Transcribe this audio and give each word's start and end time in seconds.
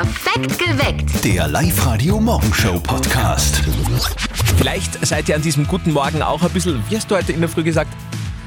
Perfekt 0.00 0.58
geweckt. 0.58 1.24
Der 1.26 1.46
Live-Radio-Morgenshow-Podcast. 1.46 3.60
Vielleicht 4.56 5.04
seid 5.04 5.28
ihr 5.28 5.36
an 5.36 5.42
diesem 5.42 5.66
guten 5.66 5.92
Morgen 5.92 6.22
auch 6.22 6.42
ein 6.42 6.48
bisschen, 6.52 6.82
wie 6.88 6.96
hast 6.96 7.10
du 7.10 7.16
heute 7.16 7.32
in 7.32 7.40
der 7.40 7.50
Früh 7.50 7.62
gesagt? 7.62 7.92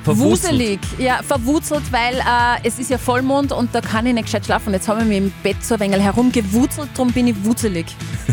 Verwurzelt. 0.03 0.53
Wuselig, 0.53 0.79
ja, 0.97 1.21
verwurzelt, 1.21 1.83
weil 1.91 2.15
äh, 2.15 2.57
es 2.63 2.79
ist 2.79 2.89
ja 2.89 2.97
Vollmond 2.97 3.51
und 3.51 3.75
da 3.75 3.81
kann 3.81 4.07
ich 4.07 4.15
nicht 4.15 4.25
gescheit 4.25 4.45
schlafen. 4.45 4.73
Jetzt 4.73 4.87
habe 4.87 5.01
ich 5.01 5.07
mich 5.07 5.19
im 5.19 5.31
Bett 5.43 5.63
so 5.63 5.75
ein 5.75 5.81
wenig 5.81 6.01
herumgewurzelt, 6.01 6.89
darum 6.95 7.11
bin 7.11 7.27
ich 7.27 7.35
wutzelig. 7.45 7.85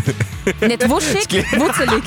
nicht 0.62 0.88
wuschig, 0.88 1.44
wutzelig. 1.58 2.04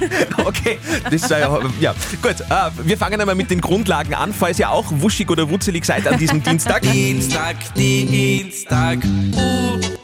Okay, 0.44 0.78
das 1.04 1.14
ist 1.14 1.30
ja, 1.30 1.60
ja 1.80 1.94
gut. 2.20 2.40
Äh, 2.40 2.70
wir 2.82 2.98
fangen 2.98 3.20
einmal 3.20 3.36
mit 3.36 3.52
den 3.52 3.60
Grundlagen 3.60 4.14
an, 4.14 4.34
falls 4.34 4.58
ihr 4.58 4.68
auch 4.68 4.86
wuschig 4.90 5.30
oder 5.30 5.48
wutzelig 5.48 5.84
seid 5.84 6.08
an 6.08 6.18
diesem 6.18 6.42
Dienstag. 6.42 6.82
Dienstag, 6.82 7.54
Dienstag. 7.76 8.98
Uh. 9.04 9.96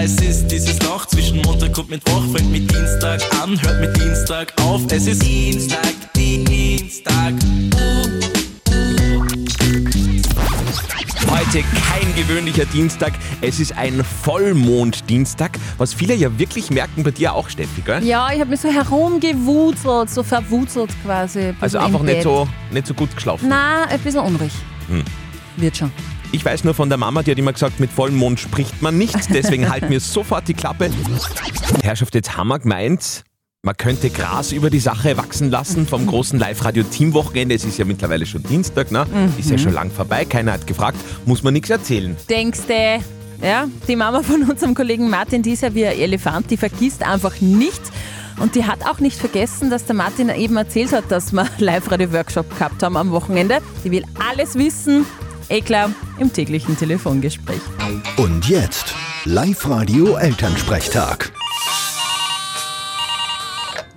Ja, 0.00 0.06
es 0.06 0.16
ist 0.22 0.48
dieses 0.48 0.80
Loch 0.82 1.04
zwischen 1.04 1.42
Montag 1.42 1.76
und 1.76 1.90
Mittwoch. 1.90 2.22
Fängt 2.32 2.50
mit 2.50 2.70
Dienstag 2.70 3.20
an, 3.42 3.60
hört 3.60 3.80
mit 3.80 3.94
Dienstag 4.00 4.50
auf. 4.62 4.80
Es 4.90 5.06
ist 5.06 5.22
Dienstag, 5.22 5.92
Dienstag. 6.16 7.34
Heute 11.28 11.62
kein 11.62 12.14
gewöhnlicher 12.16 12.64
Dienstag, 12.66 13.12
es 13.42 13.60
ist 13.60 13.76
ein 13.76 14.02
Vollmonddienstag, 14.22 15.58
was 15.76 15.92
viele 15.92 16.14
ja 16.14 16.38
wirklich 16.38 16.70
merken, 16.70 17.02
bei 17.02 17.10
dir 17.10 17.34
auch, 17.34 17.50
Steffi, 17.50 17.82
gell? 17.82 18.02
Ja, 18.02 18.30
ich 18.32 18.40
habe 18.40 18.48
mich 18.50 18.60
so 18.60 18.70
herumgewurzelt, 18.70 20.08
so 20.08 20.22
verwurzelt 20.22 20.90
quasi. 21.04 21.40
ein 21.40 21.56
Also 21.60 21.78
einfach 21.78 22.02
nicht 22.02 22.22
so, 22.22 22.48
nicht 22.70 22.86
so 22.86 22.94
gut 22.94 23.14
geschlafen. 23.14 23.50
Nein, 23.50 23.88
ein 23.90 24.00
bisschen 24.00 24.20
unruhig. 24.20 24.52
Hm. 24.88 25.04
Wird 25.58 25.76
schon. 25.76 25.92
Ich 26.32 26.44
weiß 26.44 26.62
nur 26.64 26.74
von 26.74 26.88
der 26.88 26.98
Mama, 26.98 27.22
die 27.22 27.32
hat 27.32 27.38
immer 27.38 27.52
gesagt, 27.52 27.80
mit 27.80 27.90
Vollmond 27.90 28.38
spricht 28.38 28.82
man 28.82 28.96
nicht, 28.96 29.34
deswegen 29.34 29.68
halt 29.68 29.90
mir 29.90 29.98
sofort 30.00 30.46
die 30.46 30.54
Klappe. 30.54 30.90
Herrschaft, 31.82 32.14
jetzt 32.14 32.36
wir 32.36 32.58
gemeint, 32.60 33.24
man 33.62 33.76
könnte 33.76 34.10
Gras 34.10 34.52
über 34.52 34.70
die 34.70 34.78
Sache 34.78 35.16
wachsen 35.16 35.50
lassen 35.50 35.88
vom 35.88 36.06
großen 36.06 36.38
Live-Radio-Team-Wochenende. 36.38 37.56
Es 37.56 37.64
ist 37.64 37.78
ja 37.78 37.84
mittlerweile 37.84 38.26
schon 38.26 38.44
Dienstag, 38.44 38.92
ne? 38.92 39.06
Ist 39.38 39.50
ja 39.50 39.58
schon 39.58 39.72
lang 39.72 39.90
vorbei, 39.90 40.24
keiner 40.24 40.52
hat 40.52 40.66
gefragt, 40.68 40.98
muss 41.26 41.42
man 41.42 41.52
nichts 41.52 41.68
erzählen. 41.68 42.16
Denkst 42.28 42.60
du, 42.68 43.02
ja, 43.44 43.66
die 43.88 43.96
Mama 43.96 44.22
von 44.22 44.44
unserem 44.44 44.74
Kollegen 44.74 45.10
Martin, 45.10 45.42
die 45.42 45.52
ist 45.52 45.62
ja 45.62 45.74
wie 45.74 45.84
ein 45.84 45.98
Elefant, 45.98 46.50
die 46.50 46.56
vergisst 46.56 47.02
einfach 47.02 47.40
nichts. 47.40 47.90
Und 48.38 48.54
die 48.54 48.64
hat 48.64 48.86
auch 48.86 49.00
nicht 49.00 49.18
vergessen, 49.18 49.68
dass 49.68 49.84
der 49.84 49.96
Martin 49.96 50.30
eben 50.30 50.56
erzählt 50.56 50.92
hat, 50.92 51.10
dass 51.10 51.32
wir 51.32 51.46
Live-Radio-Workshop 51.58 52.56
gehabt 52.56 52.82
haben 52.82 52.96
am 52.96 53.10
Wochenende. 53.10 53.58
Die 53.84 53.90
will 53.90 54.04
alles 54.30 54.54
wissen. 54.54 55.04
Eh 55.52 55.62
klar, 55.62 55.90
im 56.20 56.32
täglichen 56.32 56.78
Telefongespräch. 56.78 57.60
Und 58.16 58.48
jetzt 58.48 58.94
Live-Radio-Elternsprechtag. 59.24 61.32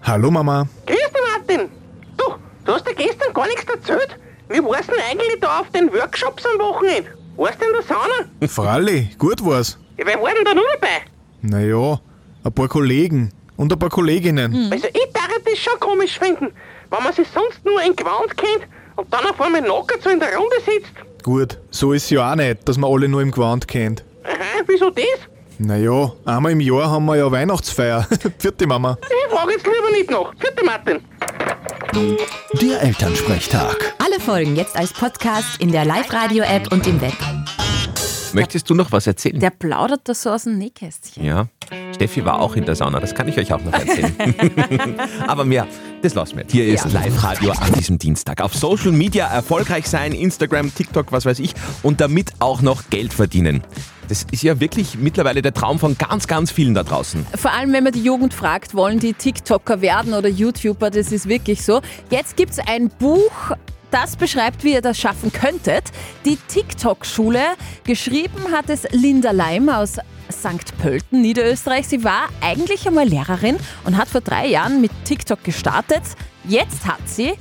Hallo 0.01 0.31
Mama. 0.31 0.67
Grüß 0.87 0.97
dich, 0.97 1.21
Martin. 1.37 1.69
Du, 2.17 2.23
du 2.65 2.73
hast 2.73 2.87
ja 2.87 2.93
gestern 2.93 3.31
gar 3.35 3.45
nichts 3.45 3.65
erzählt. 3.71 4.17
Wie 4.49 4.63
war's 4.63 4.87
denn 4.87 4.95
eigentlich 5.11 5.39
da 5.41 5.59
auf 5.59 5.69
den 5.69 5.93
Workshops 5.93 6.43
am 6.43 6.57
Wochenende? 6.59 7.11
Warst 7.37 7.61
du 7.61 7.65
in 7.67 7.73
der 7.73 7.83
Sauna? 7.83 8.25
Fralli, 8.47 9.09
gut 9.19 9.45
war's. 9.45 9.77
Ja, 9.97 10.07
wer 10.07 10.19
war 10.19 10.33
denn 10.33 10.45
da 10.45 10.55
noch 10.55 10.63
dabei? 10.73 11.03
Naja, 11.43 11.99
ein 12.43 12.51
paar 12.51 12.67
Kollegen 12.67 13.31
und 13.57 13.71
ein 13.71 13.77
paar 13.77 13.91
Kolleginnen. 13.91 14.69
Also 14.71 14.87
ich 14.87 15.07
darf 15.13 15.29
das 15.45 15.59
schon 15.59 15.79
komisch 15.79 16.17
finden, 16.17 16.51
wenn 16.89 17.03
man 17.03 17.13
sich 17.13 17.27
sonst 17.27 17.63
nur 17.63 17.79
in 17.83 17.95
Gewand 17.95 18.35
kennt 18.37 18.63
und 18.95 19.13
dann 19.13 19.27
auf 19.27 19.39
einmal 19.39 19.61
nackert 19.61 20.01
so 20.01 20.09
in 20.09 20.19
der 20.19 20.35
Runde 20.35 20.55
sitzt. 20.65 20.93
Gut, 21.23 21.57
so 21.71 21.93
ist 21.93 22.09
ja 22.09 22.29
auch 22.31 22.35
nicht, 22.35 22.67
dass 22.67 22.77
man 22.77 22.91
alle 22.91 23.07
nur 23.07 23.21
im 23.21 23.31
Gewand 23.31 23.65
kennt. 23.65 24.03
Aha, 24.25 24.61
wieso 24.67 24.89
das? 24.89 25.05
Naja, 25.57 26.11
einmal 26.25 26.51
im 26.51 26.59
Jahr 26.59 26.91
haben 26.91 27.05
wir 27.05 27.15
ja 27.15 27.31
Weihnachtsfeier. 27.31 28.05
Vierte 28.37 28.67
Mama. 28.67 28.97
Ich 29.03 29.33
frage 29.33 29.53
jetzt 29.53 29.65
lieber 29.65 29.91
nicht 29.91 30.11
nach. 30.11 30.33
Vierte 30.37 30.65
Martin. 30.65 30.99
Der 32.61 32.81
Elternsprechtag. 32.81 33.95
Alle 34.03 34.19
Folgen 34.19 34.57
jetzt 34.57 34.75
als 34.75 34.91
Podcast 34.91 35.61
in 35.61 35.71
der 35.71 35.85
Live-Radio-App 35.85 36.69
und 36.73 36.85
im 36.87 36.99
Web. 36.99 37.13
Möchtest 38.33 38.69
du 38.69 38.73
noch 38.73 38.91
was 38.91 39.07
erzählen? 39.07 39.39
Der 39.39 39.51
plaudert 39.51 40.01
da 40.05 40.13
so 40.13 40.31
aus 40.31 40.43
dem 40.43 40.57
Nähkästchen. 40.57 41.23
Ja, 41.23 41.47
Steffi 41.93 42.25
war 42.25 42.41
auch 42.41 42.55
in 42.55 42.65
der 42.65 42.75
Sauna, 42.75 42.99
das 42.99 43.13
kann 43.15 43.27
ich 43.27 43.37
euch 43.37 43.53
auch 43.53 43.61
noch 43.63 43.73
erzählen. 43.73 44.13
Aber 45.27 45.45
mehr, 45.45 45.67
das 46.03 46.13
lassen 46.13 46.37
wir. 46.37 46.45
Hier 46.51 46.67
ist. 46.67 46.91
Live-Radio 46.91 47.53
an 47.53 47.71
diesem 47.73 47.97
Dienstag. 47.97 48.41
Auf 48.41 48.53
Social 48.53 48.91
Media 48.91 49.25
erfolgreich 49.27 49.87
sein, 49.87 50.11
Instagram, 50.11 50.73
TikTok, 50.75 51.11
was 51.11 51.25
weiß 51.25 51.39
ich, 51.39 51.53
und 51.81 52.01
damit 52.01 52.33
auch 52.39 52.61
noch 52.61 52.89
Geld 52.89 53.13
verdienen. 53.13 53.63
Das 54.09 54.25
ist 54.31 54.43
ja 54.43 54.59
wirklich 54.59 54.97
mittlerweile 54.97 55.41
der 55.41 55.53
Traum 55.53 55.79
von 55.79 55.97
ganz, 55.97 56.27
ganz 56.27 56.51
vielen 56.51 56.73
da 56.73 56.83
draußen. 56.83 57.25
Vor 57.35 57.53
allem, 57.53 57.71
wenn 57.71 57.85
man 57.85 57.93
die 57.93 58.03
Jugend 58.03 58.33
fragt, 58.33 58.75
wollen 58.75 58.99
die 58.99 59.13
TikToker 59.13 59.79
werden 59.79 60.13
oder 60.13 60.27
YouTuber, 60.27 60.89
das 60.89 61.13
ist 61.13 61.29
wirklich 61.29 61.63
so. 61.63 61.81
Jetzt 62.09 62.35
gibt 62.35 62.51
es 62.51 62.59
ein 62.59 62.89
Buch, 62.89 63.53
das 63.89 64.17
beschreibt, 64.17 64.65
wie 64.65 64.73
ihr 64.73 64.81
das 64.81 64.99
schaffen 64.99 65.31
könntet. 65.31 65.85
Die 66.25 66.35
TikTok-Schule. 66.35 67.41
Geschrieben 67.85 68.51
hat 68.51 68.69
es 68.69 68.83
Linda 68.91 69.31
Leim 69.31 69.69
aus 69.69 69.99
St. 70.31 70.77
Pölten, 70.77 71.21
Niederösterreich. 71.21 71.87
Sie 71.87 72.03
war 72.03 72.29
eigentlich 72.41 72.87
einmal 72.87 73.07
Lehrerin 73.07 73.57
und 73.83 73.97
hat 73.97 74.07
vor 74.07 74.21
drei 74.21 74.47
Jahren 74.47 74.81
mit 74.81 74.91
TikTok 75.05 75.43
gestartet. 75.43 76.03
Jetzt 76.45 76.85
hat 76.85 77.07
sie 77.07 77.33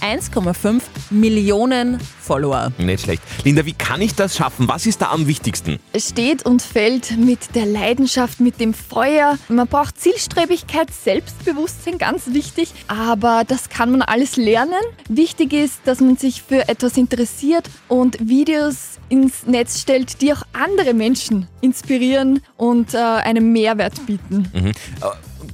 1,5 0.00 0.82
Millionen 1.10 1.98
Follower. 2.20 2.72
Nicht 2.78 3.04
schlecht. 3.04 3.22
Linda, 3.44 3.64
wie 3.64 3.72
kann 3.72 4.00
ich 4.00 4.14
das 4.14 4.36
schaffen? 4.36 4.68
Was 4.68 4.86
ist 4.86 5.00
da 5.02 5.10
am 5.10 5.26
wichtigsten? 5.26 5.78
Es 5.92 6.10
steht 6.10 6.44
und 6.44 6.62
fällt 6.62 7.16
mit 7.16 7.54
der 7.54 7.66
Leidenschaft, 7.66 8.40
mit 8.40 8.60
dem 8.60 8.74
Feuer. 8.74 9.38
Man 9.48 9.66
braucht 9.66 9.98
Zielstrebigkeit, 9.98 10.88
Selbstbewusstsein, 10.92 11.98
ganz 11.98 12.32
wichtig. 12.32 12.72
Aber 12.86 13.44
das 13.46 13.68
kann 13.68 13.90
man 13.90 14.02
alles 14.02 14.36
lernen. 14.36 14.72
Wichtig 15.08 15.52
ist, 15.52 15.80
dass 15.84 16.00
man 16.00 16.16
sich 16.16 16.42
für 16.42 16.68
etwas 16.68 16.96
interessiert 16.96 17.68
und 17.88 18.18
Videos 18.20 18.98
ins 19.08 19.46
Netz 19.46 19.80
stellt, 19.80 20.20
die 20.20 20.32
auch 20.32 20.42
andere 20.52 20.94
Menschen 20.94 21.48
inspirieren 21.60 22.40
und 22.56 22.94
äh, 22.94 22.98
einen 22.98 23.52
Mehrwert 23.52 24.04
bieten. 24.06 24.50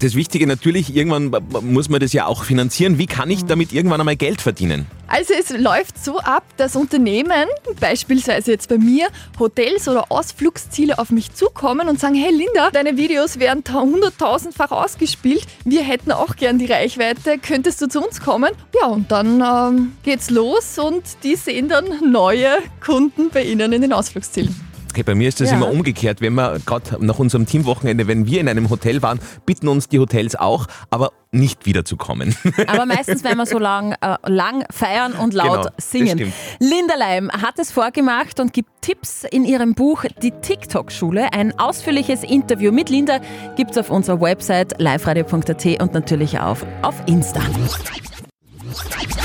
Das 0.01 0.15
Wichtige 0.15 0.47
natürlich, 0.47 0.95
irgendwann 0.95 1.31
muss 1.63 1.89
man 1.89 2.01
das 2.01 2.13
ja 2.13 2.27
auch 2.27 2.45
finanzieren. 2.45 2.99
Wie 2.99 3.07
kann 3.07 3.31
ich 3.31 3.45
damit 3.45 3.73
irgendwann 3.73 4.01
einmal 4.01 4.17
Geld 4.17 4.43
verdienen? 4.43 4.87
Also 5.07 5.33
es 5.39 5.51
läuft 5.51 6.03
so 6.03 6.19
ab, 6.19 6.43
dass 6.57 6.77
Unternehmen, 6.77 7.47
beispielsweise 7.79 8.51
jetzt 8.51 8.69
bei 8.69 8.77
mir, 8.79 9.07
Hotels 9.39 9.87
oder 9.89 10.11
Ausflugsziele 10.11 10.99
auf 10.99 11.11
mich 11.11 11.33
zukommen 11.35 11.89
und 11.89 12.01
sagen, 12.01 12.17
hey 12.17 12.33
Linda, 12.33 12.71
deine 12.73 12.97
Videos 12.97 13.39
werden 13.39 13.63
ta- 13.65 13.81
hunderttausendfach 13.83 14.73
ausgespielt, 14.73 15.47
wir 15.65 15.83
hätten 15.83 16.11
auch 16.11 16.37
gern 16.37 16.59
die 16.59 16.67
Reichweite, 16.67 17.39
könntest 17.39 17.81
du 17.81 17.89
zu 17.89 18.05
uns 18.05 18.21
kommen? 18.21 18.51
Ja, 18.81 18.89
und 18.89 19.13
dann 19.13 19.41
ähm, 19.41 19.93
geht's 20.03 20.31
los 20.31 20.79
und 20.79 21.03
die 21.23 21.37
sehen 21.37 21.69
dann 21.69 21.85
neue 22.11 22.49
Kunden 22.85 23.31
bei 23.31 23.45
ihnen 23.45 23.73
in 23.73 23.83
den 23.83 23.93
Ausflugszielen. 23.93 24.55
Okay, 24.95 25.03
bei 25.03 25.17
mir 25.17 25.27
ist 25.29 25.41
das 25.41 25.51
Ja. 25.51 25.57
immer 25.57 25.69
umgekehrt. 25.73 26.21
Wenn 26.21 26.35
wir 26.35 26.61
gerade 26.65 27.05
nach 27.05 27.19
unserem 27.19 27.47
Teamwochenende, 27.47 28.07
wenn 28.07 28.27
wir 28.27 28.41
in 28.41 28.49
einem 28.49 28.71
Hotel 28.71 29.03
waren, 29.03 29.19
bitten 29.45 29.67
uns 29.67 29.89
die 29.89 29.99
Hotels 29.99 30.37
auch, 30.37 30.69
aber 30.89 31.11
nicht 31.33 31.67
wiederzukommen. 31.67 32.37
Aber 32.69 32.87
meistens, 32.87 33.25
wenn 33.25 33.37
wir 33.37 33.45
so 33.45 33.59
lang, 33.59 33.97
äh, 34.01 34.15
lang 34.27 34.65
feiern 34.71 35.15
und 35.15 35.35
laut 35.35 35.63
Genau, 35.65 35.69
singen. 35.79 36.17
stimmt. 36.17 36.33
Linda 36.61 36.95
Leim 36.97 37.29
hat 37.33 37.59
es 37.59 37.73
vorgemacht 37.73 38.39
und 38.39 38.53
gibt 38.53 38.69
Tipps 38.83 39.25
in 39.29 39.45
ihrem 39.45 39.75
Buch 39.75 40.05
Die 40.23 40.31
TikTok-Schule. 40.31 41.33
Ein 41.33 41.59
ausführliches 41.59 42.23
Interview 42.23 42.71
mit 42.71 42.89
Linda 42.89 43.19
gibt 43.57 43.73
es 43.73 43.79
auf 43.79 43.91
unserer 43.91 44.21
Website 44.21 44.81
liveradio.at 44.81 45.83
und 45.83 45.93
natürlich 45.93 46.39
auch 46.39 46.59
auf 46.83 46.95
Insta. 47.07 47.41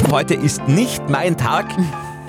Heute 0.10 0.34
ist 0.34 0.68
nicht 0.68 1.08
mein 1.10 1.38
Tag. 1.38 1.68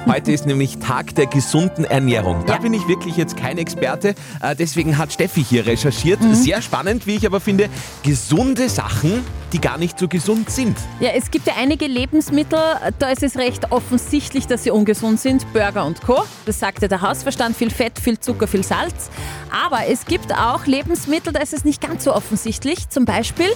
Heute 0.09 0.33
ist 0.33 0.47
nämlich 0.47 0.78
Tag 0.78 1.15
der 1.15 1.27
gesunden 1.27 1.84
Ernährung. 1.84 2.44
Da 2.47 2.55
Ja. 2.55 2.59
bin 2.61 2.75
ich 2.75 2.88
wirklich 2.88 3.16
jetzt 3.16 3.37
kein 3.37 3.59
Experte. 3.59 4.15
Äh, 4.43 4.56
Deswegen 4.56 4.99
hat 4.99 5.12
Steffi 5.12 5.45
hier 5.45 5.66
recherchiert. 5.66 6.21
Mhm. 6.21 6.34
Sehr 6.34 6.63
spannend, 6.63 7.07
wie 7.07 7.16
ich 7.16 7.27
aber 7.27 7.39
finde, 7.41 7.69
gesunde 8.03 8.69
Sachen, 8.69 9.25
die 9.53 9.60
gar 9.60 9.78
nicht 9.78 9.98
so 9.98 10.09
gesund 10.09 10.51
sind. 10.51 10.77
Ja, 11.01 11.10
es 11.15 11.30
gibt 11.30 11.47
ja 11.47 11.54
einige 11.59 11.86
Lebensmittel, 11.86 12.59
da 12.98 13.10
ist 13.10 13.22
es 13.22 13.36
recht 13.36 13.71
offensichtlich, 13.72 14.47
dass 14.47 14.65
sie 14.65 14.71
ungesund 14.71 15.21
sind. 15.21 15.51
Burger 15.53 15.84
und 15.84 16.01
Co. 16.03 16.22
Das 16.47 16.59
sagt 16.59 16.83
ja 16.83 16.89
der 16.89 17.03
Hausverstand. 17.03 17.57
Viel 17.57 17.71
Fett, 17.71 17.98
viel 17.98 18.19
Zucker, 18.19 18.47
viel 18.48 18.65
Salz. 18.65 19.10
Aber 19.66 19.86
es 19.86 20.07
gibt 20.07 20.33
auch 20.34 20.66
Lebensmittel, 20.66 21.33
da 21.33 21.41
ist 21.41 21.53
es 21.53 21.65
nicht 21.65 21.80
ganz 21.80 22.04
so 22.04 22.15
offensichtlich. 22.15 22.89
Zum 22.89 23.04
Beispiel 23.04 23.48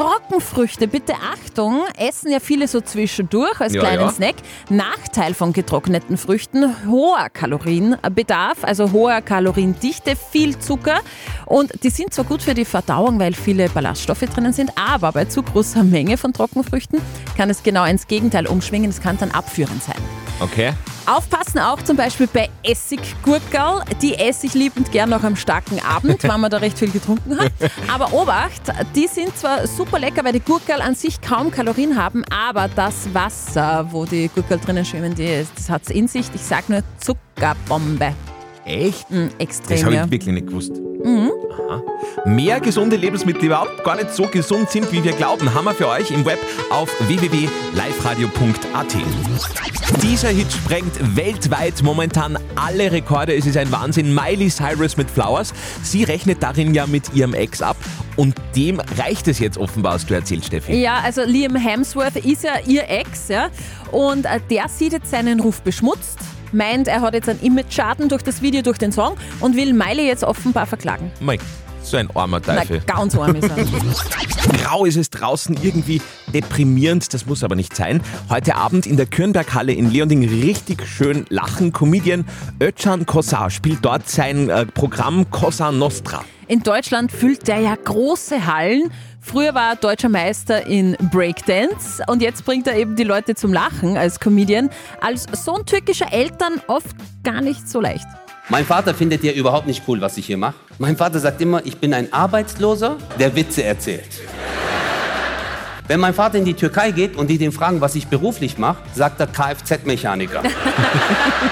Trockenfrüchte. 0.00 0.88
Bitte 0.88 1.12
Achtung, 1.14 1.82
essen 1.98 2.30
ja 2.32 2.40
viele 2.40 2.66
so 2.68 2.80
zwischendurch 2.80 3.60
als 3.60 3.74
Ja, 3.74 3.80
kleinen 3.80 4.02
ja. 4.02 4.10
Snack. 4.10 4.36
Nachteil 4.70 5.34
von 5.34 5.52
getrockneten 5.52 6.16
Früchten, 6.16 6.74
hoher 6.88 7.28
Kalorienbedarf, 7.28 8.64
also 8.64 8.92
hoher 8.92 9.20
Kaloriendichte, 9.20 10.16
viel 10.16 10.58
Zucker. 10.58 11.00
Und 11.44 11.84
die 11.84 11.90
sind 11.90 12.14
zwar 12.14 12.24
gut 12.24 12.42
für 12.42 12.54
die 12.54 12.64
Verdauung, 12.64 13.20
weil 13.20 13.34
viele 13.34 13.68
Ballaststoffe 13.68 14.20
drinnen 14.20 14.54
sind, 14.54 14.72
aber 14.76 15.12
bei 15.12 15.26
zu 15.26 15.42
großer 15.42 15.84
Menge 15.84 16.16
von 16.16 16.32
Trockenfrüchten 16.32 17.00
kann 17.36 17.50
es 17.50 17.62
genau 17.62 17.84
ins 17.84 18.06
Gegenteil 18.06 18.46
umschwingen. 18.46 18.88
Es 18.88 19.02
kann 19.02 19.18
dann 19.18 19.30
abführend 19.30 19.82
sein. 19.82 20.29
Okay. 20.40 20.72
Aufpassen 21.06 21.58
auch 21.58 21.82
zum 21.82 21.96
Beispiel 21.96 22.26
bei 22.26 22.48
Essiggurkel. 22.62 23.82
Die 24.00 24.14
esse 24.14 24.46
ich 24.46 24.54
liebend 24.54 24.90
gern 24.90 25.10
noch 25.10 25.22
am 25.22 25.36
starken 25.36 25.78
Abend, 25.80 26.22
wenn 26.22 26.40
man 26.40 26.50
da 26.50 26.58
recht 26.58 26.78
viel 26.78 26.90
getrunken 26.90 27.38
hat. 27.38 27.52
Aber 27.92 28.12
Obacht, 28.12 28.62
die 28.94 29.06
sind 29.06 29.36
zwar 29.36 29.66
super 29.66 29.98
lecker, 29.98 30.24
weil 30.24 30.32
die 30.32 30.40
Gurkel 30.40 30.80
an 30.80 30.94
sich 30.94 31.20
kaum 31.20 31.50
Kalorien 31.50 31.96
haben, 31.96 32.24
aber 32.30 32.68
das 32.68 33.12
Wasser, 33.12 33.86
wo 33.90 34.06
die 34.06 34.28
Gurkel 34.34 34.58
drinnen 34.58 34.84
schwimmen, 34.84 35.14
die, 35.14 35.46
das 35.54 35.68
hat 35.68 35.82
es 35.82 35.90
in 35.90 36.08
sich. 36.08 36.26
Ich 36.34 36.42
sag 36.42 36.68
nur 36.68 36.82
Zuckerbombe. 36.98 38.14
Echt? 38.64 39.06
Das 39.10 39.30
extrem, 39.38 39.84
habe 39.84 39.94
ja. 39.94 40.04
ich 40.04 40.10
wirklich 40.10 40.34
nicht 40.34 40.46
gewusst. 40.46 40.72
Aha. 41.04 41.82
Mehr 42.26 42.60
gesunde 42.60 42.96
Lebensmittel, 42.96 43.40
die 43.40 43.46
überhaupt 43.46 43.82
gar 43.84 43.96
nicht 43.96 44.14
so 44.14 44.24
gesund 44.26 44.70
sind, 44.70 44.90
wie 44.92 45.02
wir 45.02 45.12
glauben, 45.12 45.52
haben 45.54 45.64
wir 45.64 45.74
für 45.74 45.88
euch 45.88 46.10
im 46.10 46.24
Web 46.24 46.38
auf 46.70 46.90
www.liveradio.at. 47.08 48.96
Dieser 50.02 50.28
Hit 50.28 50.52
sprengt 50.52 51.16
weltweit 51.16 51.82
momentan 51.82 52.38
alle 52.54 52.92
Rekorde. 52.92 53.34
Es 53.34 53.46
ist 53.46 53.56
ein 53.56 53.70
Wahnsinn. 53.72 54.14
Miley 54.14 54.48
Cyrus 54.48 54.96
mit 54.96 55.10
Flowers. 55.10 55.52
Sie 55.82 56.04
rechnet 56.04 56.42
darin 56.42 56.74
ja 56.74 56.86
mit 56.86 57.14
ihrem 57.14 57.34
Ex 57.34 57.60
ab. 57.62 57.76
Und 58.16 58.34
dem 58.54 58.80
reicht 58.98 59.28
es 59.28 59.38
jetzt 59.38 59.56
offenbar, 59.58 59.94
hast 59.94 60.10
du 60.10 60.14
erzählt, 60.14 60.44
Steffi. 60.44 60.74
Ja, 60.80 61.00
also 61.02 61.22
Liam 61.22 61.56
Hemsworth 61.56 62.16
ist 62.16 62.44
ja 62.44 62.58
ihr 62.66 62.88
Ex, 62.88 63.28
ja. 63.28 63.48
Und 63.92 64.26
äh, 64.26 64.40
der 64.50 64.68
sieht 64.68 64.92
jetzt 64.92 65.10
seinen 65.10 65.40
Ruf 65.40 65.62
beschmutzt, 65.62 66.18
meint, 66.52 66.88
er 66.88 67.00
hat 67.00 67.14
jetzt 67.14 67.28
einen 67.28 67.40
Image-Schaden 67.40 68.08
durch 68.08 68.22
das 68.22 68.42
Video, 68.42 68.62
durch 68.62 68.78
den 68.78 68.92
Song 68.92 69.16
und 69.40 69.56
will 69.56 69.72
Miley 69.72 70.06
jetzt 70.06 70.24
offenbar 70.24 70.66
verklagen. 70.66 71.10
Mein, 71.20 71.38
so 71.82 71.96
ein 71.96 72.08
armer 72.14 72.40
Na, 72.46 72.56
Teufel. 72.56 72.80
ganz 72.86 73.16
arm 73.16 73.36
ist 73.36 73.48
er. 73.48 73.64
Grau 74.64 74.84
ist 74.84 74.96
es 74.96 75.10
draußen 75.10 75.56
irgendwie 75.62 76.00
deprimierend, 76.32 77.12
das 77.14 77.26
muss 77.26 77.42
aber 77.42 77.56
nicht 77.56 77.74
sein. 77.74 78.02
Heute 78.28 78.56
Abend 78.56 78.86
in 78.86 78.96
der 78.96 79.06
Kürnberghalle 79.06 79.72
in 79.72 79.90
Leonding 79.90 80.28
richtig 80.28 80.86
schön 80.86 81.24
lachen. 81.28 81.72
Comedian 81.72 82.24
Özcan 82.62 83.06
Kossar 83.06 83.50
spielt 83.50 83.78
dort 83.82 84.08
sein 84.08 84.48
äh, 84.48 84.66
Programm 84.66 85.30
Cosa 85.30 85.72
Nostra. 85.72 86.24
In 86.48 86.62
Deutschland 86.62 87.12
füllt 87.12 87.46
der 87.46 87.60
ja 87.60 87.76
große 87.76 88.46
Hallen. 88.46 88.90
Früher 89.22 89.54
war 89.54 89.70
er 89.72 89.76
deutscher 89.76 90.08
Meister 90.08 90.66
in 90.66 90.96
Breakdance 91.12 92.02
und 92.08 92.22
jetzt 92.22 92.44
bringt 92.44 92.66
er 92.66 92.76
eben 92.76 92.96
die 92.96 93.04
Leute 93.04 93.34
zum 93.34 93.52
Lachen 93.52 93.96
als 93.96 94.18
Comedian. 94.18 94.70
Als 95.00 95.26
Sohn 95.44 95.66
türkischer 95.66 96.12
Eltern 96.12 96.60
oft 96.68 96.96
gar 97.22 97.40
nicht 97.42 97.68
so 97.68 97.80
leicht. 97.80 98.06
Mein 98.48 98.64
Vater 98.64 98.94
findet 98.94 99.22
ja 99.22 99.32
überhaupt 99.32 99.66
nicht 99.66 99.84
cool, 99.86 100.00
was 100.00 100.16
ich 100.16 100.26
hier 100.26 100.38
mache. 100.38 100.54
Mein 100.78 100.96
Vater 100.96 101.20
sagt 101.20 101.40
immer, 101.40 101.64
ich 101.64 101.76
bin 101.76 101.94
ein 101.94 102.12
Arbeitsloser, 102.12 102.96
der 103.18 103.36
Witze 103.36 103.62
erzählt. 103.62 104.08
Wenn 105.90 105.98
mein 105.98 106.14
Vater 106.14 106.38
in 106.38 106.44
die 106.44 106.54
Türkei 106.54 106.92
geht 106.92 107.16
und 107.16 107.26
die 107.26 107.36
den 107.36 107.50
fragen, 107.50 107.80
was 107.80 107.96
ich 107.96 108.06
beruflich 108.06 108.58
mache, 108.58 108.78
sagt 108.94 109.18
er 109.18 109.26
Kfz-Mechaniker. 109.26 110.40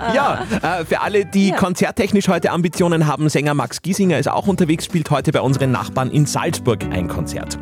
Ja, 0.14 0.46
äh, 0.62 0.84
für 0.84 1.00
alle, 1.00 1.24
die 1.24 1.52
konzerttechnisch 1.52 2.28
heute 2.28 2.50
Ambitionen 2.50 3.06
haben, 3.06 3.28
Sänger 3.28 3.54
Max 3.54 3.82
Giesinger 3.82 4.18
ist 4.18 4.28
auch 4.28 4.46
unterwegs, 4.46 4.84
spielt 4.84 5.10
heute 5.10 5.32
bei 5.32 5.40
unseren 5.40 5.72
Nachbarn 5.72 6.10
in 6.10 6.26
Salzburg 6.26 6.84
ein 6.90 7.08
Konzert. 7.08 7.58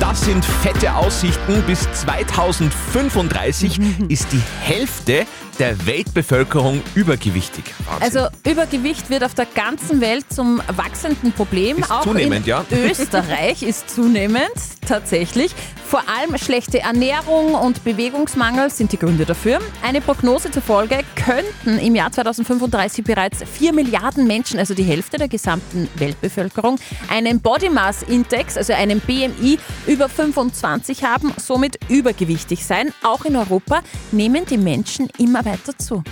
Das 0.00 0.24
sind 0.24 0.44
fette 0.44 0.94
Aussichten. 0.94 1.62
Bis 1.66 1.90
2035 1.92 3.80
ist 4.08 4.32
die 4.32 4.42
Hälfte 4.60 5.26
der 5.58 5.86
Weltbevölkerung 5.86 6.80
übergewichtig. 6.94 7.64
Wahnsinn. 7.86 8.20
Also 8.22 8.50
Übergewicht 8.50 9.10
wird 9.10 9.22
auf 9.22 9.34
der 9.34 9.46
ganzen 9.46 10.00
Welt 10.00 10.24
zum 10.30 10.62
wachsenden 10.74 11.32
Problem. 11.32 11.78
Ist 11.78 11.90
Auch 11.90 12.02
zunehmend, 12.02 12.46
in 12.46 12.50
ja. 12.50 12.64
Österreich 12.70 13.62
ist 13.62 13.90
zunehmend 13.90 14.50
tatsächlich. 14.90 15.54
Vor 15.86 16.02
allem 16.08 16.36
schlechte 16.36 16.80
Ernährung 16.80 17.54
und 17.54 17.84
Bewegungsmangel 17.84 18.70
sind 18.70 18.90
die 18.90 18.98
Gründe 18.98 19.24
dafür. 19.24 19.60
Eine 19.82 20.00
Prognose 20.00 20.50
zufolge 20.50 21.00
könnten 21.14 21.78
im 21.78 21.94
Jahr 21.94 22.10
2035 22.10 23.04
bereits 23.04 23.44
4 23.44 23.72
Milliarden 23.72 24.26
Menschen, 24.26 24.58
also 24.58 24.74
die 24.74 24.82
Hälfte 24.82 25.16
der 25.16 25.28
gesamten 25.28 25.88
Weltbevölkerung, 25.94 26.78
einen 27.08 27.40
Body 27.40 27.68
Mass 27.68 28.02
Index, 28.02 28.56
also 28.56 28.72
einen 28.72 29.00
BMI 29.00 29.58
über 29.86 30.08
25 30.08 31.04
haben, 31.04 31.32
somit 31.36 31.78
übergewichtig 31.88 32.66
sein. 32.66 32.92
Auch 33.04 33.24
in 33.24 33.36
Europa 33.36 33.82
nehmen 34.10 34.44
die 34.46 34.58
Menschen 34.58 35.08
immer 35.18 35.44
weiter 35.44 35.78
zu. 35.78 36.02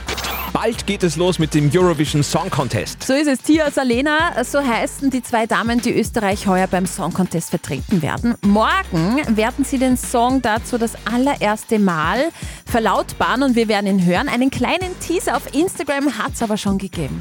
Bald 0.52 0.86
geht 0.86 1.02
es 1.02 1.16
los 1.16 1.38
mit 1.38 1.54
dem 1.54 1.70
Eurovision 1.72 2.22
Song 2.22 2.50
Contest. 2.50 3.02
So 3.02 3.14
ist 3.14 3.26
es. 3.26 3.40
Tia 3.40 3.70
Salena, 3.70 4.44
so 4.44 4.60
heißen 4.60 5.10
die 5.10 5.22
zwei 5.22 5.46
Damen, 5.46 5.80
die 5.80 5.98
Österreich 5.98 6.46
heuer 6.46 6.66
beim 6.66 6.86
Song 6.86 7.12
Contest 7.12 7.50
vertreten 7.50 8.02
werden. 8.02 8.34
Morgen 8.42 9.36
werden 9.36 9.64
sie 9.64 9.78
den 9.78 9.96
Song 9.96 10.42
dazu 10.42 10.78
das 10.78 10.92
allererste 11.04 11.78
Mal 11.78 12.30
verlautbaren 12.66 13.42
und 13.42 13.56
wir 13.56 13.68
werden 13.68 13.86
ihn 13.86 14.04
hören. 14.04 14.28
Einen 14.28 14.50
kleinen 14.50 14.98
Teaser 15.00 15.36
auf 15.36 15.54
Instagram 15.54 16.18
hat 16.18 16.34
es 16.34 16.42
aber 16.42 16.56
schon 16.56 16.78
gegeben. 16.78 17.18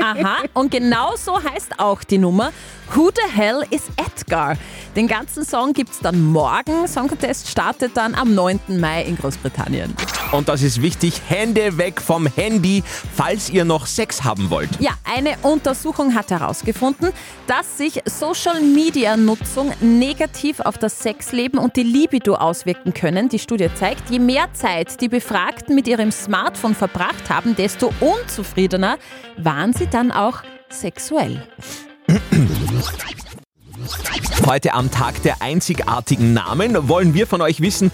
Aha, 0.00 0.38
und 0.54 0.70
genau 0.70 1.16
so 1.16 1.42
heißt 1.42 1.78
auch 1.78 2.02
die 2.04 2.18
Nummer 2.18 2.52
Who 2.94 3.10
the 3.14 3.30
Hell 3.34 3.62
is 3.70 3.82
Edgar? 3.96 4.56
Den 4.96 5.08
ganzen 5.08 5.44
Song 5.44 5.72
gibt's 5.72 5.98
dann 6.00 6.20
morgen. 6.20 6.86
Song 6.86 7.08
Contest 7.08 7.48
startet 7.48 7.96
dann 7.96 8.14
am 8.14 8.34
9. 8.34 8.60
Mai 8.80 9.02
in 9.04 9.16
Großbritannien. 9.16 9.94
Und 10.32 10.48
das 10.48 10.62
ist 10.62 10.80
wichtig, 10.80 11.20
Hände 11.28 11.76
weg 11.76 12.00
vom 12.00 12.26
Handy, 12.26 12.82
falls 13.14 13.50
ihr 13.50 13.66
noch 13.66 13.86
Sex 13.86 14.24
haben 14.24 14.48
wollt. 14.48 14.70
Ja, 14.80 14.92
eine 15.04 15.36
Untersuchung 15.42 16.14
hat 16.14 16.30
herausgefunden, 16.30 17.12
dass 17.46 17.76
sich 17.76 18.00
Social-Media-Nutzung 18.06 19.72
negativ 19.80 20.60
auf 20.60 20.78
das 20.78 21.00
Sexleben 21.00 21.58
und 21.58 21.76
die 21.76 21.82
Libido 21.82 22.36
auswirken 22.36 22.94
können. 22.94 23.28
Die 23.28 23.38
Studie 23.38 23.68
zeigt, 23.74 24.08
je 24.08 24.18
mehr 24.18 24.48
Zeit 24.54 25.02
die 25.02 25.10
Befragten 25.10 25.74
mit 25.74 25.86
ihrem 25.86 26.10
Smartphone 26.10 26.74
verbracht 26.74 27.28
haben, 27.28 27.54
desto 27.54 27.92
unzufriedener 28.00 28.96
waren 29.36 29.74
sie 29.74 29.86
dann 29.86 30.10
auch 30.10 30.42
sexuell. 30.70 31.46
Heute 34.46 34.74
am 34.74 34.90
Tag 34.90 35.22
der 35.22 35.40
einzigartigen 35.40 36.32
Namen 36.32 36.88
wollen 36.88 37.14
wir 37.14 37.26
von 37.26 37.40
euch 37.42 37.60
wissen, 37.60 37.90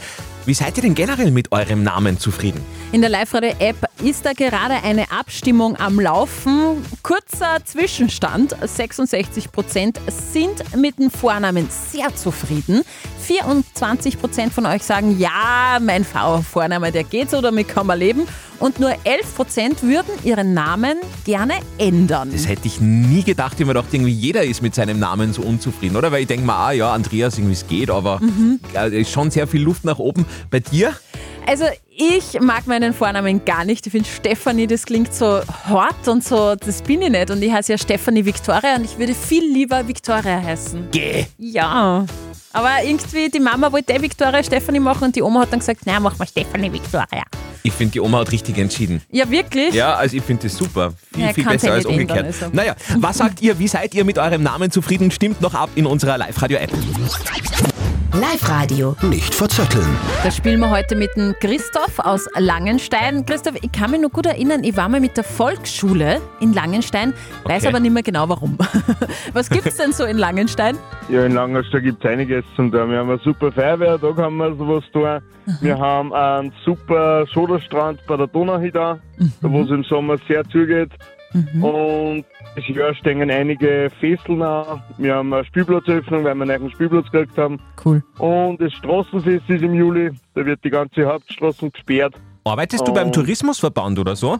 wie 0.46 0.54
seid 0.54 0.76
ihr 0.78 0.82
denn 0.82 0.94
generell 0.94 1.30
mit 1.30 1.52
eurem 1.52 1.82
Namen 1.82 2.18
zufrieden? 2.18 2.60
In 2.90 3.02
der 3.02 3.10
Live-Radio-App 3.10 3.76
ist 4.02 4.24
da 4.24 4.32
gerade 4.32 4.82
eine 4.82 5.12
Abstimmung 5.12 5.76
am 5.76 6.00
Laufen. 6.00 6.82
Kurzer 7.02 7.58
Zwischenstand. 7.62 8.56
66% 8.56 9.98
sind 10.08 10.74
mit 10.74 10.98
dem 10.98 11.10
Vornamen 11.10 11.68
sehr 11.68 12.16
zufrieden. 12.16 12.80
24% 13.28 14.50
von 14.50 14.64
euch 14.64 14.82
sagen, 14.84 15.18
ja, 15.18 15.78
mein 15.82 16.02
Vorname, 16.04 16.90
der 16.90 17.04
geht 17.04 17.30
so, 17.30 17.42
damit 17.42 17.68
kann 17.68 17.86
man 17.86 17.98
leben. 17.98 18.26
Und 18.58 18.80
nur 18.80 18.90
11% 18.90 19.82
würden 19.82 20.10
ihren 20.24 20.54
Namen 20.54 20.96
gerne 21.26 21.54
ändern. 21.76 22.30
Das 22.32 22.48
hätte 22.48 22.68
ich 22.68 22.80
nie 22.80 23.22
gedacht. 23.22 23.60
Ich 23.60 23.66
mir 23.66 23.74
gedacht, 23.74 23.92
irgendwie 23.92 24.12
jeder 24.12 24.44
ist 24.44 24.62
mit 24.62 24.74
seinem 24.74 24.98
Namen 24.98 25.34
so 25.34 25.42
unzufrieden, 25.42 25.94
oder? 25.94 26.10
Weil 26.10 26.22
ich 26.22 26.26
denke 26.26 26.46
mir, 26.46 26.54
ah 26.54 26.72
ja, 26.72 26.92
Andreas, 26.92 27.36
irgendwie 27.36 27.52
es 27.52 27.66
geht, 27.66 27.90
aber 27.90 28.20
ja, 28.72 28.84
ist 28.84 29.10
schon 29.10 29.30
sehr 29.30 29.46
viel 29.46 29.62
Luft 29.62 29.84
nach 29.84 29.98
oben. 29.98 30.24
Bei 30.50 30.60
dir? 30.60 30.94
Also 31.48 31.64
ich 31.88 32.38
mag 32.42 32.66
meinen 32.66 32.92
Vornamen 32.92 33.42
gar 33.42 33.64
nicht. 33.64 33.86
Ich 33.86 33.92
finde 33.92 34.06
Stefanie, 34.06 34.66
das 34.66 34.84
klingt 34.84 35.14
so 35.14 35.40
hart 35.64 36.06
und 36.06 36.22
so, 36.22 36.54
das 36.56 36.82
bin 36.82 37.00
ich 37.00 37.08
nicht. 37.08 37.30
Und 37.30 37.42
ich 37.42 37.50
heiße 37.50 37.72
ja 37.72 37.78
Stefanie 37.78 38.22
Victoria 38.22 38.76
und 38.76 38.84
ich 38.84 38.98
würde 38.98 39.14
viel 39.14 39.50
lieber 39.50 39.88
Victoria 39.88 40.42
heißen. 40.42 40.88
Geh! 40.92 41.24
Ja. 41.38 42.04
Aber 42.52 42.70
irgendwie, 42.84 43.30
die 43.30 43.40
Mama 43.40 43.72
wollte 43.72 43.94
eh 43.94 44.02
Victoria 44.02 44.42
Stefanie 44.42 44.78
machen 44.78 45.04
und 45.04 45.16
die 45.16 45.22
Oma 45.22 45.40
hat 45.40 45.52
dann 45.52 45.60
gesagt, 45.60 45.86
nein, 45.86 46.02
mach 46.02 46.18
mal 46.18 46.26
Stefanie 46.28 46.70
Victoria. 46.70 47.24
Ich 47.62 47.72
finde, 47.72 47.92
die 47.92 48.00
Oma 48.00 48.18
hat 48.18 48.30
richtig 48.30 48.58
entschieden. 48.58 49.00
Ja, 49.10 49.30
wirklich? 49.30 49.72
Ja, 49.74 49.94
also 49.94 50.18
ich 50.18 50.22
finde 50.22 50.42
das 50.48 50.54
super. 50.54 50.92
Viel, 51.14 51.24
Ja, 51.24 51.32
viel 51.32 51.44
besser 51.44 51.72
als 51.72 51.86
umgekehrt. 51.86 52.26
also. 52.26 52.50
Naja, 52.52 52.74
was 52.98 53.16
sagt 53.16 53.40
ihr? 53.40 53.58
Wie 53.58 53.68
seid 53.68 53.94
ihr 53.94 54.04
mit 54.04 54.18
eurem 54.18 54.42
Namen 54.42 54.70
zufrieden? 54.70 55.10
Stimmt 55.10 55.40
noch 55.40 55.54
ab 55.54 55.70
in 55.76 55.86
unserer 55.86 56.18
Live-Radio-App. 56.18 56.72
Live-Radio. 58.14 58.96
Nicht 59.02 59.34
verzetteln. 59.34 59.86
Da 60.24 60.30
spielen 60.30 60.60
wir 60.60 60.70
heute 60.70 60.96
mit 60.96 61.14
dem 61.16 61.34
Christoph 61.40 61.98
aus 61.98 62.26
Langenstein. 62.38 63.24
Christoph, 63.26 63.56
ich 63.62 63.70
kann 63.70 63.90
mich 63.90 64.00
noch 64.00 64.10
gut 64.10 64.24
erinnern, 64.26 64.64
ich 64.64 64.76
war 64.76 64.88
mal 64.88 64.98
mit 65.00 65.16
der 65.16 65.24
Volksschule 65.24 66.20
in 66.40 66.52
Langenstein, 66.54 67.12
weiß 67.44 67.64
Okay. 67.64 67.68
aber 67.68 67.80
nicht 67.80 67.92
mehr 67.92 68.02
genau 68.02 68.28
warum. 68.28 68.56
Was 69.34 69.50
gibt's 69.50 69.76
denn 69.76 69.92
so 69.92 70.04
in 70.04 70.16
Langenstein? 70.16 70.78
Ja, 71.10 71.24
in 71.26 71.32
Langerstein 71.32 71.82
gibt 71.82 72.02
es 72.04 72.10
einiges 72.10 72.44
zum 72.56 72.72
tun. 72.72 72.90
Wir 72.90 72.98
haben 72.98 73.10
eine 73.10 73.20
super 73.22 73.52
Feuerwehr, 73.52 73.98
da 73.98 74.12
kann 74.12 74.34
man 74.34 74.56
sowas 74.56 74.84
tun. 74.92 75.20
Wir 75.60 75.78
haben 75.78 76.12
einen 76.14 76.52
super 76.64 77.26
Schoderstrand 77.32 78.00
bei 78.06 78.16
der 78.16 78.26
Donau 78.26 78.58
hier 78.58 78.72
da, 78.72 78.98
wo 79.42 79.62
es 79.62 79.70
im 79.70 79.84
Sommer 79.84 80.16
sehr 80.26 80.44
zugeht. 80.44 80.90
Und 81.34 82.24
das 82.56 82.66
Jahr 82.68 82.94
stehen 82.94 83.30
einige 83.30 83.90
Festeln 84.00 84.42
an. 84.42 84.82
Wir 84.96 85.14
haben 85.16 85.32
eine 85.32 85.44
Spielplatzöffnung, 85.44 86.24
weil 86.24 86.34
wir 86.34 86.42
einen 86.42 86.60
neuen 86.62 86.70
Spielplatz 86.72 87.10
gekriegt 87.10 87.36
haben. 87.36 87.60
Cool. 87.84 88.02
Und 88.18 88.60
das 88.60 88.72
Straßenfest 88.74 89.48
ist 89.48 89.62
im 89.62 89.74
Juli. 89.74 90.10
Da 90.34 90.44
wird 90.46 90.64
die 90.64 90.70
ganze 90.70 91.04
Hauptstraße 91.06 91.70
gesperrt. 91.70 92.14
Arbeitest 92.44 92.86
du 92.88 92.92
beim 92.94 93.08
Oh. 93.08 93.12
Tourismusverband 93.12 93.98
oder 93.98 94.16
so? 94.16 94.38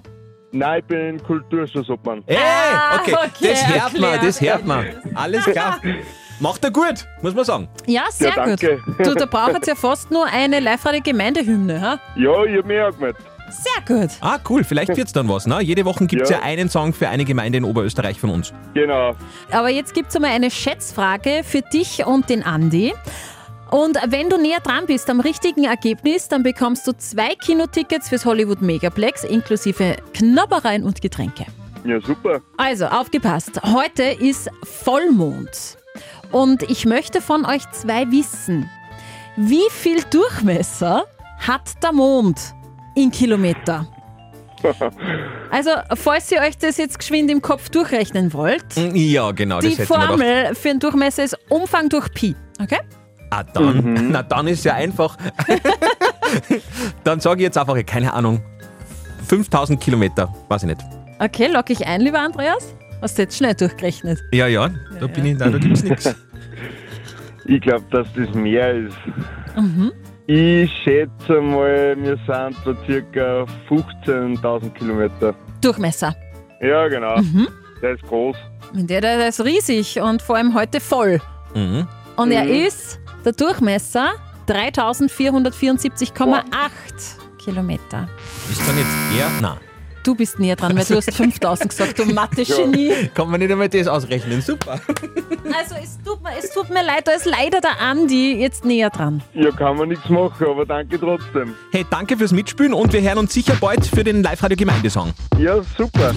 Nein, 0.50 0.78
ich 0.80 0.84
bin 0.86 1.22
Kulturschussobmann. 1.22 2.22
Hey, 2.26 2.38
Ah, 2.40 2.96
okay, 3.00 3.12
okay, 3.14 3.48
das 3.50 3.68
hört 3.68 4.00
man, 4.00 4.20
das 4.24 4.40
hört 4.40 4.66
man. 4.66 4.86
Alles 5.14 5.44
klar. 5.44 5.78
Macht 6.40 6.64
er 6.64 6.70
gut, 6.70 7.04
muss 7.20 7.34
man 7.34 7.44
sagen. 7.44 7.68
Ja, 7.86 8.04
sehr 8.10 8.28
Ja, 8.28 8.44
gut. 8.46 8.62
danke. 8.62 8.80
Du, 9.02 9.12
da 9.14 9.26
braucht 9.26 9.66
ja 9.66 9.74
fast 9.74 10.10
nur 10.10 10.24
eine 10.24 10.60
Live-Radio-Gemeindehymne, 10.60 11.80
ha? 11.80 12.00
Ja, 12.16 12.44
ich 12.44 12.56
hab 12.58 12.64
mich 12.66 12.80
angemeldet. 12.80 13.20
Sehr 13.50 13.98
gut. 13.98 14.10
Ah, 14.20 14.38
cool, 14.48 14.64
vielleicht 14.64 14.96
wird's 14.96 15.12
dann 15.12 15.28
was, 15.28 15.46
ne? 15.46 15.60
Jede 15.60 15.84
Woche 15.84 16.06
gibt's 16.06 16.30
ja. 16.30 16.38
Ja. 16.38 16.42
einen 16.42 16.68
Song 16.68 16.92
für 16.92 17.08
eine 17.08 17.24
Gemeinde 17.24 17.58
in 17.58 17.64
Oberösterreich 17.64 18.20
von 18.20 18.30
uns. 18.30 18.52
Genau. 18.74 19.14
Aber 19.50 19.68
jetzt 19.70 19.94
gibt 19.94 20.10
es 20.10 20.16
einmal 20.16 20.32
eine 20.32 20.50
Schätzfrage 20.50 21.42
für 21.44 21.62
dich 21.62 22.04
und 22.06 22.28
den 22.28 22.42
Andi. 22.42 22.92
Und 23.70 23.98
wenn 24.08 24.30
du 24.30 24.38
näher 24.38 24.60
dran 24.60 24.86
bist 24.86 25.10
am 25.10 25.20
richtigen 25.20 25.64
Ergebnis, 25.64 26.28
dann 26.28 26.42
bekommst 26.42 26.86
du 26.86 26.92
zwei 26.96 27.34
Kinotickets 27.34 28.08
fürs 28.08 28.24
Hollywood 28.24 28.62
Megaplex 28.62 29.24
inklusive 29.24 29.96
Knabbereien 30.14 30.84
und 30.84 31.02
Getränke. 31.02 31.44
Ja, 31.84 32.00
super. 32.00 32.40
Also, 32.56 32.86
aufgepasst. 32.86 33.60
Heute 33.62 34.02
ist 34.02 34.50
Vollmond. 34.64 35.78
Und 36.32 36.62
ich 36.64 36.86
möchte 36.86 37.20
von 37.20 37.44
euch 37.44 37.70
zwei 37.70 38.10
wissen, 38.10 38.68
wie 39.36 39.68
viel 39.70 40.02
Durchmesser 40.10 41.04
hat 41.46 41.82
der 41.82 41.92
Mond 41.92 42.54
in 43.02 43.10
Kilometer? 43.10 43.86
Also, 45.50 45.70
falls 45.94 46.30
ihr 46.30 46.40
euch 46.40 46.58
das 46.58 46.76
jetzt 46.76 46.98
geschwind 46.98 47.30
im 47.30 47.40
Kopf 47.40 47.70
durchrechnen 47.70 48.34
wollt, 48.34 48.64
Ja, 48.76 49.30
genau, 49.30 49.60
das 49.60 49.64
die 49.64 49.78
hätten 49.78 49.88
wir 49.88 49.96
gedacht. 49.96 50.08
Formel 50.08 50.54
für 50.54 50.68
den 50.68 50.78
Durchmesser 50.80 51.24
ist 51.24 51.38
Umfang 51.48 51.88
durch 51.88 52.12
Pi. 52.12 52.36
Okay? 52.60 52.80
Ah, 53.30 53.44
dann, 53.44 54.10
na 54.12 54.22
dann 54.22 54.46
ist 54.48 54.64
ja 54.64 54.74
einfach. 54.74 55.16
dann 57.04 57.20
sage 57.20 57.40
ich 57.40 57.44
jetzt 57.44 57.56
einfach, 57.56 57.76
keine 57.86 58.12
Ahnung, 58.12 58.42
5000 59.28 59.80
Kilometer, 59.80 60.34
weiß 60.48 60.64
ich 60.64 60.68
nicht. 60.68 60.80
Okay, 61.18 61.46
lock 61.50 61.70
ich 61.70 61.86
ein, 61.86 62.02
lieber 62.02 62.18
Andreas. 62.18 62.74
Hast 63.00 63.16
du 63.16 63.22
jetzt 63.22 63.38
schnell 63.38 63.54
durchgerechnet? 63.54 64.18
Ja, 64.32 64.48
ja, 64.48 64.68
da 65.00 65.06
bin 65.06 65.24
ich, 65.24 65.38
nein, 65.38 65.52
da 65.52 65.58
gibt's 65.58 65.82
nichts. 65.82 66.14
Ich 67.46 67.60
glaube, 67.62 67.84
dass 67.90 68.06
das 68.14 68.34
mehr 68.34 68.74
ist. 68.74 68.96
Ich 70.30 70.70
schätze 70.84 71.40
mal, 71.40 71.96
wir 71.96 72.18
sind 72.26 72.54
so 72.62 72.74
circa 72.84 73.46
15.000 73.70 74.68
Kilometer. 74.74 75.34
Durchmesser. 75.62 76.14
Ja, 76.60 76.86
genau. 76.88 77.16
Mhm. 77.16 77.48
Der 77.80 77.92
ist 77.94 78.02
groß. 78.02 78.36
Der, 78.74 79.00
der, 79.00 79.26
ist 79.28 79.42
riesig 79.42 79.98
und 79.98 80.20
vor 80.20 80.36
allem 80.36 80.52
heute 80.54 80.80
voll. 80.80 81.18
Mhm. 81.54 81.88
Und 82.16 82.30
er 82.30 82.44
Mhm. 82.44 82.50
ist, 82.66 83.00
der 83.24 83.32
Durchmesser, 83.32 84.10
3474,8 84.46 87.16
Kilometer. 87.42 88.06
Ist 88.50 88.60
dann 88.68 88.76
jetzt 88.76 89.18
eher? 89.18 89.30
Nein. 89.40 89.56
Du 90.02 90.14
bist 90.14 90.38
näher 90.38 90.56
dran, 90.56 90.76
weil 90.76 90.84
du 90.84 90.96
hast 90.96 91.12
5000 91.12 91.68
gesagt, 91.68 91.98
du 91.98 92.04
Mathe-Genie. 92.06 93.10
Kann 93.14 93.30
man 93.30 93.40
nicht 93.40 93.50
einmal 93.50 93.68
das 93.68 93.86
ausrechnen, 93.86 94.40
super. 94.40 94.80
Also 95.56 95.74
es 95.82 95.98
tut, 96.04 96.22
mir, 96.22 96.30
es 96.38 96.50
tut 96.52 96.68
mir 96.70 96.84
leid, 96.84 97.06
da 97.06 97.12
ist 97.12 97.26
leider 97.26 97.60
der 97.60 97.80
Andi 97.80 98.38
jetzt 98.40 98.64
näher 98.64 98.90
dran. 98.90 99.22
Ja, 99.34 99.50
kann 99.50 99.76
man 99.76 99.88
nichts 99.88 100.08
machen, 100.08 100.46
aber 100.46 100.66
danke 100.66 100.98
trotzdem. 100.98 101.54
Hey, 101.72 101.84
danke 101.90 102.16
fürs 102.16 102.32
Mitspielen 102.32 102.74
und 102.74 102.92
wir 102.92 103.00
hören 103.00 103.18
uns 103.18 103.32
sicher 103.32 103.56
bald 103.60 103.86
für 103.86 104.04
den 104.04 104.22
Live-Radio-Gemeindesong. 104.22 105.12
Ja, 105.38 105.62
super. 105.76 106.14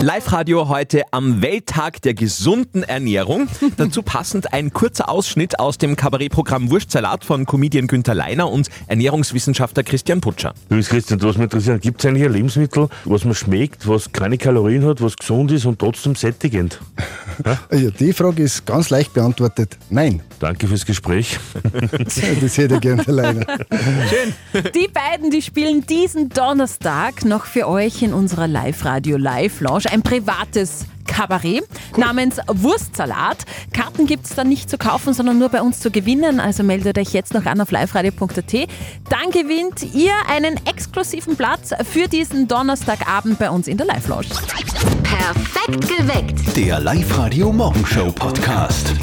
Live-Radio 0.00 0.68
heute 0.68 1.02
am 1.10 1.42
Welttag 1.42 2.02
der 2.02 2.14
gesunden 2.14 2.82
Ernährung. 2.82 3.48
Dazu 3.76 4.02
passend 4.02 4.52
ein 4.52 4.72
kurzer 4.72 5.08
Ausschnitt 5.08 5.58
aus 5.58 5.78
dem 5.78 5.96
Kabarettprogramm 5.96 6.70
Wurstsalat 6.70 7.24
von 7.24 7.46
Comedian 7.46 7.86
Günther 7.86 8.14
Leiner 8.14 8.50
und 8.50 8.68
Ernährungswissenschaftler 8.86 9.82
Christian 9.82 10.20
Putscher. 10.20 10.54
Luis 10.70 10.88
Christian, 10.88 11.22
was 11.22 11.36
mich 11.36 11.44
interessiert, 11.44 11.82
gibt 11.82 12.00
es 12.00 12.06
eigentlich 12.06 12.24
ein 12.24 12.32
Lebensmittel, 12.32 12.88
was 13.04 13.24
man 13.24 13.34
schmeckt, 13.34 13.86
was 13.88 14.12
keine 14.12 14.38
Kalorien 14.38 14.84
hat, 14.84 15.00
was 15.00 15.16
gesund 15.16 15.50
ist 15.52 15.64
und 15.64 15.78
trotzdem 15.78 16.14
sättigend? 16.14 16.80
Ja, 17.44 17.58
die 17.98 18.12
Frage 18.12 18.42
ist 18.42 18.66
ganz 18.66 18.90
leicht 18.90 19.12
beantwortet. 19.14 19.78
Nein. 19.90 20.20
Danke 20.38 20.66
fürs 20.66 20.84
Gespräch. 20.84 21.38
Das 22.42 22.56
hätte 22.56 22.74
ich 22.74 22.80
gerne 22.80 23.06
alleine. 23.06 23.46
Die 24.74 24.88
beiden, 24.88 25.30
die 25.30 25.42
spielen 25.42 25.86
diesen 25.86 26.28
Donnerstag 26.28 27.24
noch 27.24 27.46
für 27.46 27.68
euch 27.68 28.02
in 28.02 28.12
unserer 28.12 28.48
Live-Radio 28.48 29.16
Live-Lounge 29.16 29.84
ein 29.90 30.02
privates 30.02 30.86
Kabarett 31.06 31.64
namens 31.96 32.38
Wurstsalat. 32.46 33.44
Karten 33.72 34.06
gibt 34.06 34.26
es 34.26 34.34
dann 34.34 34.48
nicht 34.48 34.70
zu 34.70 34.78
kaufen, 34.78 35.14
sondern 35.14 35.38
nur 35.38 35.48
bei 35.48 35.62
uns 35.62 35.80
zu 35.80 35.90
gewinnen. 35.90 36.40
Also 36.40 36.62
meldet 36.62 36.98
euch 36.98 37.12
jetzt 37.12 37.34
noch 37.34 37.46
an 37.46 37.60
auf 37.60 37.70
liveradio.at. 37.70 38.52
Dann 39.08 39.30
gewinnt 39.30 39.94
ihr 39.94 40.12
einen 40.28 40.58
exklusiven 40.66 41.36
Platz 41.36 41.70
für 41.90 42.08
diesen 42.08 42.48
Donnerstagabend 42.48 43.38
bei 43.38 43.50
uns 43.50 43.68
in 43.68 43.76
der 43.76 43.86
Live-Lounge. 43.86 44.28
Perfekt 45.02 45.88
geweckt. 45.88 46.56
Der 46.56 46.80
Live-Radio 46.80 47.52
Morgenshow 47.52 48.10
Podcast. 48.12 48.94